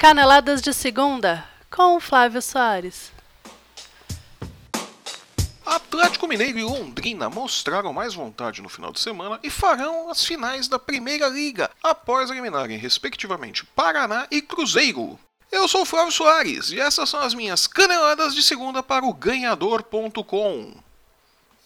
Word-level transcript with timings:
Caneladas 0.00 0.62
de 0.62 0.72
Segunda, 0.72 1.46
com 1.70 2.00
Flávio 2.00 2.40
Soares. 2.40 3.12
Atlético 5.66 6.26
Mineiro 6.26 6.58
e 6.58 6.62
Londrina 6.62 7.28
mostraram 7.28 7.92
mais 7.92 8.14
vontade 8.14 8.62
no 8.62 8.70
final 8.70 8.92
de 8.92 8.98
semana 8.98 9.38
e 9.42 9.50
farão 9.50 10.08
as 10.08 10.24
finais 10.24 10.68
da 10.68 10.78
Primeira 10.78 11.28
Liga, 11.28 11.70
após 11.82 12.30
eliminarem 12.30 12.78
respectivamente 12.78 13.66
Paraná 13.66 14.26
e 14.30 14.40
Cruzeiro. 14.40 15.20
Eu 15.52 15.68
sou 15.68 15.84
Flávio 15.84 16.10
Soares 16.10 16.70
e 16.70 16.80
essas 16.80 17.10
são 17.10 17.20
as 17.20 17.34
minhas 17.34 17.66
caneladas 17.66 18.34
de 18.34 18.42
segunda 18.42 18.82
para 18.82 19.04
o 19.04 19.12
ganhador.com. 19.12 20.76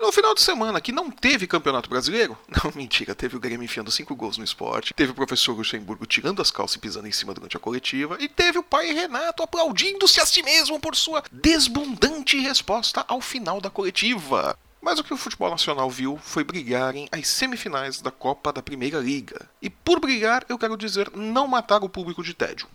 No 0.00 0.10
final 0.10 0.34
de 0.34 0.40
semana 0.40 0.80
que 0.80 0.92
não 0.92 1.10
teve 1.10 1.46
campeonato 1.46 1.90
brasileiro, 1.90 2.36
não, 2.48 2.72
mentira, 2.74 3.14
teve 3.14 3.36
o 3.36 3.40
Grêmio 3.40 3.62
enfiando 3.62 3.90
cinco 3.90 4.16
gols 4.16 4.38
no 4.38 4.44
esporte, 4.44 4.94
teve 4.94 5.12
o 5.12 5.14
professor 5.14 5.54
Luxemburgo 5.54 6.06
tirando 6.06 6.40
as 6.40 6.50
calças 6.50 6.76
e 6.76 6.78
pisando 6.78 7.06
em 7.06 7.12
cima 7.12 7.34
durante 7.34 7.58
a 7.58 7.60
coletiva, 7.60 8.16
e 8.18 8.26
teve 8.26 8.58
o 8.58 8.62
pai 8.62 8.94
Renato 8.94 9.42
aplaudindo-se 9.42 10.18
a 10.18 10.24
si 10.24 10.42
mesmo 10.42 10.80
por 10.80 10.96
sua 10.96 11.22
desbundante 11.30 12.38
resposta 12.38 13.04
ao 13.06 13.20
final 13.20 13.60
da 13.60 13.68
coletiva. 13.68 14.58
Mas 14.80 14.98
o 14.98 15.04
que 15.04 15.12
o 15.12 15.18
futebol 15.18 15.50
nacional 15.50 15.90
viu 15.90 16.18
foi 16.22 16.42
brigarem 16.42 17.06
as 17.12 17.28
semifinais 17.28 18.00
da 18.00 18.10
Copa 18.10 18.50
da 18.50 18.62
Primeira 18.62 18.98
Liga. 18.98 19.50
E 19.60 19.68
por 19.68 20.00
brigar, 20.00 20.46
eu 20.48 20.58
quero 20.58 20.78
dizer 20.78 21.10
não 21.14 21.46
matar 21.46 21.84
o 21.84 21.90
público 21.90 22.24
de 22.24 22.32
tédio. 22.32 22.66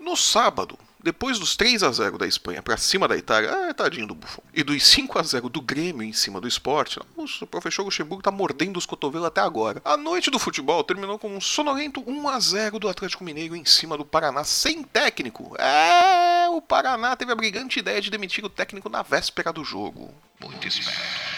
No 0.00 0.16
sábado, 0.16 0.78
depois 1.06 1.38
dos 1.38 1.54
3 1.54 1.84
a 1.84 1.92
0 1.92 2.18
da 2.18 2.26
Espanha 2.26 2.60
para 2.60 2.76
cima 2.76 3.06
da 3.06 3.16
Itália, 3.16 3.70
ah, 3.70 3.72
tadinho 3.72 4.08
do 4.08 4.14
Buffon, 4.14 4.42
e 4.52 4.64
dos 4.64 4.84
5 4.84 5.16
a 5.20 5.22
0 5.22 5.48
do 5.48 5.60
Grêmio 5.60 6.02
em 6.02 6.12
cima 6.12 6.40
do 6.40 6.48
esporte, 6.48 6.98
o 7.16 7.46
professor 7.46 7.84
Luxemburgo 7.84 8.24
tá 8.24 8.32
mordendo 8.32 8.76
os 8.76 8.86
cotovelos 8.86 9.28
até 9.28 9.40
agora. 9.40 9.80
A 9.84 9.96
noite 9.96 10.32
do 10.32 10.38
futebol 10.40 10.82
terminou 10.82 11.16
com 11.16 11.28
um 11.28 11.40
sonolento 11.40 12.02
1 12.04 12.28
a 12.28 12.40
0 12.40 12.80
do 12.80 12.88
Atlético 12.88 13.22
Mineiro 13.22 13.54
em 13.54 13.64
cima 13.64 13.96
do 13.96 14.04
Paraná 14.04 14.42
sem 14.42 14.82
técnico. 14.82 15.54
É, 15.60 16.48
o 16.48 16.60
Paraná 16.60 17.14
teve 17.14 17.30
a 17.30 17.36
brigante 17.36 17.78
ideia 17.78 18.00
de 18.00 18.10
demitir 18.10 18.44
o 18.44 18.50
técnico 18.50 18.88
na 18.88 19.02
véspera 19.02 19.52
do 19.52 19.62
jogo. 19.62 20.12
Muito 20.40 20.66
esperto. 20.66 21.35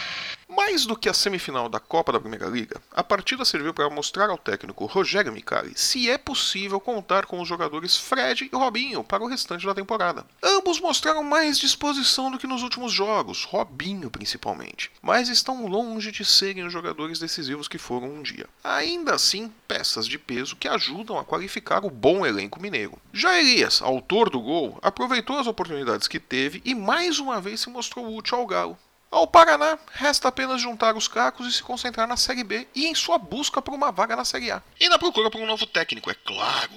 Mais 0.48 0.86
do 0.86 0.96
que 0.96 1.10
a 1.10 1.14
semifinal 1.14 1.68
da 1.68 1.78
Copa 1.78 2.10
da 2.10 2.18
Primeira 2.18 2.46
Liga, 2.46 2.80
a 2.90 3.04
partida 3.04 3.44
serviu 3.44 3.74
para 3.74 3.90
mostrar 3.90 4.30
ao 4.30 4.38
técnico 4.38 4.86
Rogério 4.86 5.30
Micali 5.30 5.72
se 5.76 6.08
é 6.08 6.16
possível 6.16 6.80
contar 6.80 7.26
com 7.26 7.38
os 7.38 7.46
jogadores 7.46 7.98
Fred 7.98 8.48
e 8.50 8.56
Robinho 8.56 9.04
para 9.04 9.22
o 9.22 9.26
restante 9.26 9.66
da 9.66 9.74
temporada. 9.74 10.24
Ambos 10.42 10.80
mostraram 10.80 11.22
mais 11.22 11.58
disposição 11.58 12.30
do 12.30 12.38
que 12.38 12.46
nos 12.46 12.62
últimos 12.62 12.92
jogos, 12.92 13.44
Robinho 13.44 14.10
principalmente, 14.10 14.90
mas 15.02 15.28
estão 15.28 15.66
longe 15.66 16.10
de 16.10 16.24
serem 16.24 16.64
os 16.64 16.72
jogadores 16.72 17.18
decisivos 17.18 17.68
que 17.68 17.76
foram 17.76 18.08
um 18.08 18.22
dia. 18.22 18.46
Ainda 18.64 19.14
assim, 19.14 19.52
peças 19.66 20.06
de 20.06 20.18
peso 20.18 20.56
que 20.56 20.66
ajudam 20.66 21.18
a 21.18 21.24
qualificar 21.24 21.84
o 21.84 21.90
bom 21.90 22.24
elenco 22.24 22.60
mineiro. 22.60 22.98
Já 23.12 23.38
Elias, 23.38 23.82
autor 23.82 24.30
do 24.30 24.40
gol, 24.40 24.78
aproveitou 24.80 25.38
as 25.38 25.46
oportunidades 25.46 26.08
que 26.08 26.18
teve 26.18 26.62
e 26.64 26.74
mais 26.74 27.18
uma 27.18 27.38
vez 27.38 27.60
se 27.60 27.68
mostrou 27.68 28.16
útil 28.16 28.38
ao 28.38 28.46
Galo, 28.46 28.78
ao 29.10 29.26
Paraná, 29.26 29.78
resta 29.92 30.28
apenas 30.28 30.60
juntar 30.60 30.96
os 30.96 31.08
cacos 31.08 31.46
e 31.46 31.52
se 31.52 31.62
concentrar 31.62 32.06
na 32.06 32.16
Série 32.16 32.44
B 32.44 32.68
e 32.74 32.86
em 32.86 32.94
sua 32.94 33.18
busca 33.18 33.60
por 33.62 33.74
uma 33.74 33.90
vaga 33.90 34.14
na 34.14 34.24
Série 34.24 34.50
A. 34.50 34.62
E 34.78 34.88
na 34.88 34.98
procura 34.98 35.30
por 35.30 35.40
um 35.40 35.46
novo 35.46 35.66
técnico, 35.66 36.10
é 36.10 36.14
claro. 36.14 36.72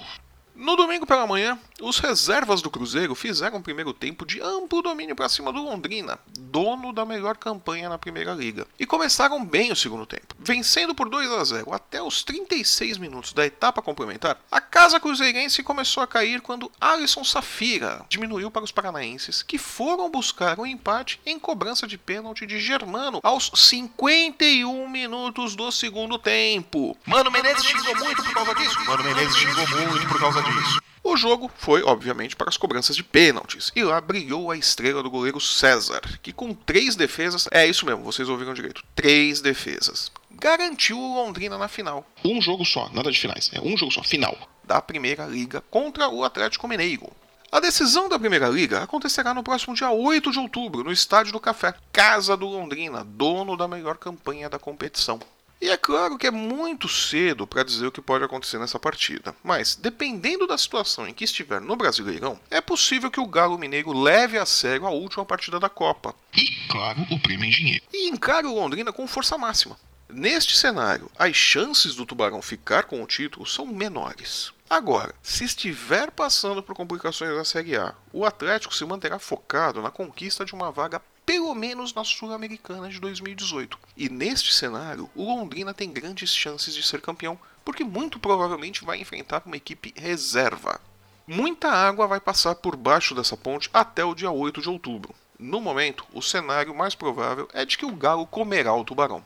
No 0.55 0.75
domingo 0.75 1.07
pela 1.07 1.25
manhã, 1.25 1.57
os 1.81 1.97
reservas 1.97 2.61
do 2.61 2.69
Cruzeiro 2.69 3.15
fizeram 3.15 3.57
um 3.57 3.61
primeiro 3.61 3.93
tempo 3.93 4.25
de 4.25 4.39
amplo 4.41 4.81
domínio 4.81 5.15
para 5.15 5.29
cima 5.29 5.51
do 5.51 5.63
Londrina, 5.63 6.19
dono 6.39 6.93
da 6.93 7.05
melhor 7.05 7.37
campanha 7.37 7.89
na 7.89 7.97
Primeira 7.97 8.33
Liga, 8.33 8.67
e 8.79 8.85
começaram 8.85 9.43
bem 9.43 9.71
o 9.71 9.75
segundo 9.75 10.05
tempo. 10.05 10.35
Vencendo 10.37 10.93
por 10.93 11.09
2 11.09 11.31
a 11.31 11.43
0 11.43 11.73
até 11.73 12.01
os 12.03 12.23
36 12.23 12.97
minutos 12.97 13.33
da 13.33 13.45
etapa 13.45 13.81
complementar, 13.81 14.39
a 14.51 14.61
casa 14.61 14.99
cruzeirense 14.99 15.63
começou 15.63 16.03
a 16.03 16.07
cair 16.07 16.41
quando 16.41 16.71
Alisson 16.79 17.23
Safira 17.23 18.05
diminuiu 18.07 18.51
para 18.51 18.63
os 18.63 18.71
paranaenses, 18.71 19.41
que 19.41 19.57
foram 19.57 20.11
buscar 20.11 20.59
um 20.59 20.65
empate 20.65 21.19
em 21.25 21.39
cobrança 21.39 21.87
de 21.87 21.97
pênalti 21.97 22.45
de 22.45 22.59
Germano 22.59 23.19
aos 23.23 23.51
51 23.55 24.87
minutos 24.89 25.55
do 25.55 25.71
segundo 25.71 26.19
tempo. 26.19 26.95
Mano 27.05 27.31
Menezes 27.31 27.65
xingou 27.65 27.95
muito 27.95 28.23
por 28.23 28.33
causa 28.33 28.53
disso. 28.53 28.79
Mano 28.85 29.03
Menezes 29.03 29.35
xingou 29.35 29.67
muito 29.67 30.07
por 30.07 30.19
causa 30.19 30.40
disso. 30.43 30.81
O 31.03 31.17
jogo 31.17 31.51
foi, 31.57 31.81
obviamente, 31.83 32.35
para 32.35 32.49
as 32.49 32.57
cobranças 32.57 32.95
de 32.95 33.03
pênaltis, 33.03 33.71
e 33.75 33.83
lá 33.83 33.99
brilhou 33.99 34.51
a 34.51 34.57
estrela 34.57 35.01
do 35.01 35.09
goleiro 35.09 35.41
César, 35.41 36.01
que 36.21 36.31
com 36.31 36.53
três 36.53 36.95
defesas, 36.95 37.47
é 37.51 37.65
isso 37.65 37.85
mesmo, 37.85 38.03
vocês 38.03 38.29
ouviram 38.29 38.53
direito, 38.53 38.83
três 38.95 39.41
defesas, 39.41 40.11
garantiu 40.29 40.99
o 40.99 41.15
Londrina 41.15 41.57
na 41.57 41.67
final. 41.67 42.05
Um 42.23 42.39
jogo 42.39 42.63
só, 42.63 42.87
nada 42.93 43.11
de 43.11 43.19
finais, 43.19 43.49
é 43.51 43.59
um 43.59 43.75
jogo 43.75 43.91
só, 43.91 44.03
final, 44.03 44.37
da 44.63 44.79
Primeira 44.79 45.25
Liga 45.25 45.61
contra 45.71 46.07
o 46.07 46.23
Atlético 46.23 46.67
Mineiro. 46.67 47.11
A 47.51 47.59
decisão 47.59 48.07
da 48.07 48.17
Primeira 48.17 48.47
Liga 48.47 48.81
acontecerá 48.81 49.33
no 49.33 49.43
próximo 49.43 49.75
dia 49.75 49.91
8 49.91 50.31
de 50.31 50.39
outubro, 50.39 50.85
no 50.85 50.91
Estádio 50.91 51.33
do 51.33 51.39
Café, 51.39 51.73
casa 51.91 52.37
do 52.37 52.45
Londrina, 52.45 53.03
dono 53.03 53.57
da 53.57 53.67
melhor 53.67 53.97
campanha 53.97 54.49
da 54.49 54.57
competição. 54.57 55.19
E 55.61 55.69
é 55.69 55.77
claro 55.77 56.17
que 56.17 56.25
é 56.25 56.31
muito 56.31 56.89
cedo 56.89 57.45
para 57.45 57.63
dizer 57.63 57.85
o 57.85 57.91
que 57.91 58.01
pode 58.01 58.23
acontecer 58.23 58.57
nessa 58.57 58.79
partida, 58.79 59.35
mas 59.43 59.75
dependendo 59.75 60.47
da 60.47 60.57
situação 60.57 61.07
em 61.07 61.13
que 61.13 61.23
estiver 61.23 61.61
no 61.61 61.75
Brasileirão, 61.75 62.39
é 62.49 62.59
possível 62.59 63.11
que 63.11 63.19
o 63.19 63.27
Galo 63.27 63.59
Mineiro 63.59 63.93
leve 63.93 64.39
a 64.39 64.45
sério 64.45 64.87
a 64.87 64.89
última 64.89 65.23
partida 65.23 65.59
da 65.59 65.69
Copa. 65.69 66.15
E, 66.33 66.67
claro, 66.67 67.05
o 67.11 67.19
prêmio 67.19 67.45
engenheiro. 67.45 67.83
E 67.93 68.09
encare 68.09 68.47
o 68.47 68.55
Londrina 68.55 68.91
com 68.91 69.05
força 69.05 69.37
máxima. 69.37 69.77
Neste 70.09 70.57
cenário, 70.57 71.11
as 71.17 71.35
chances 71.35 71.93
do 71.93 72.07
Tubarão 72.07 72.41
ficar 72.41 72.85
com 72.85 73.01
o 73.03 73.07
título 73.07 73.45
são 73.45 73.67
menores. 73.67 74.51
Agora, 74.67 75.13
se 75.21 75.43
estiver 75.43 76.09
passando 76.09 76.63
por 76.63 76.73
complicações 76.73 77.35
da 77.35 77.45
Série 77.45 77.75
A, 77.75 77.93
o 78.11 78.25
Atlético 78.25 78.73
se 78.73 78.83
manterá 78.83 79.19
focado 79.19 79.81
na 79.81 79.91
conquista 79.91 80.43
de 80.43 80.53
uma 80.53 80.71
vaga 80.71 81.01
pelo 81.31 81.55
menos 81.55 81.93
na 81.93 82.03
Sul-Americana 82.03 82.89
de 82.89 82.99
2018. 82.99 83.79
E 83.95 84.09
neste 84.09 84.53
cenário, 84.53 85.09
o 85.15 85.23
Londrina 85.23 85.73
tem 85.73 85.89
grandes 85.89 86.35
chances 86.35 86.75
de 86.75 86.83
ser 86.83 86.99
campeão, 86.99 87.39
porque 87.63 87.85
muito 87.85 88.19
provavelmente 88.19 88.83
vai 88.83 88.99
enfrentar 88.99 89.41
uma 89.45 89.55
equipe 89.55 89.93
reserva. 89.95 90.81
Muita 91.25 91.69
água 91.69 92.05
vai 92.05 92.19
passar 92.19 92.55
por 92.55 92.75
baixo 92.75 93.15
dessa 93.15 93.37
ponte 93.37 93.69
até 93.73 94.03
o 94.03 94.13
dia 94.13 94.29
8 94.29 94.61
de 94.61 94.67
outubro. 94.67 95.15
No 95.39 95.61
momento, 95.61 96.05
o 96.11 96.21
cenário 96.21 96.75
mais 96.75 96.95
provável 96.95 97.47
é 97.53 97.63
de 97.63 97.77
que 97.77 97.85
o 97.85 97.95
Galo 97.95 98.27
comerá 98.27 98.73
o 98.73 98.83
tubarão. 98.83 99.23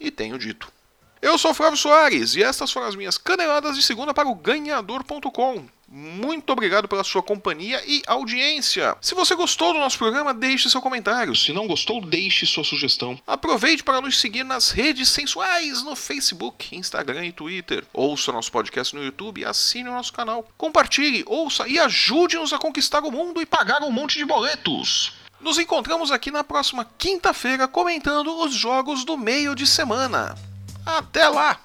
E 0.00 0.10
tenho 0.10 0.38
dito. 0.38 0.72
Eu 1.20 1.36
sou 1.36 1.52
Flávio 1.52 1.76
Soares 1.76 2.34
e 2.34 2.42
estas 2.42 2.72
foram 2.72 2.86
as 2.86 2.96
minhas 2.96 3.18
caneladas 3.18 3.76
de 3.76 3.82
segunda 3.82 4.14
para 4.14 4.26
o 4.26 4.34
ganhador.com. 4.34 5.66
Muito 5.94 6.50
obrigado 6.50 6.88
pela 6.88 7.04
sua 7.04 7.22
companhia 7.22 7.82
e 7.86 8.02
audiência. 8.06 8.96
Se 8.98 9.14
você 9.14 9.34
gostou 9.34 9.74
do 9.74 9.78
nosso 9.78 9.98
programa, 9.98 10.32
deixe 10.32 10.70
seu 10.70 10.80
comentário. 10.80 11.36
Se 11.36 11.52
não 11.52 11.66
gostou, 11.66 12.00
deixe 12.00 12.46
sua 12.46 12.64
sugestão. 12.64 13.20
Aproveite 13.26 13.84
para 13.84 14.00
nos 14.00 14.18
seguir 14.18 14.42
nas 14.42 14.70
redes 14.70 15.10
sensuais 15.10 15.82
no 15.82 15.94
Facebook, 15.94 16.74
Instagram 16.74 17.26
e 17.26 17.32
Twitter. 17.32 17.84
Ouça 17.92 18.32
nosso 18.32 18.50
podcast 18.50 18.96
no 18.96 19.04
YouTube 19.04 19.42
e 19.42 19.44
assine 19.44 19.90
o 19.90 19.92
nosso 19.92 20.14
canal. 20.14 20.48
Compartilhe, 20.56 21.24
ouça 21.26 21.68
e 21.68 21.78
ajude-nos 21.78 22.54
a 22.54 22.58
conquistar 22.58 23.04
o 23.04 23.12
mundo 23.12 23.42
e 23.42 23.44
pagar 23.44 23.82
um 23.82 23.92
monte 23.92 24.16
de 24.16 24.24
boletos. 24.24 25.12
Nos 25.42 25.58
encontramos 25.58 26.10
aqui 26.10 26.30
na 26.30 26.42
próxima 26.42 26.88
quinta-feira 26.96 27.68
comentando 27.68 28.34
os 28.40 28.54
jogos 28.54 29.04
do 29.04 29.18
meio 29.18 29.54
de 29.54 29.66
semana. 29.66 30.38
Até 30.86 31.28
lá! 31.28 31.60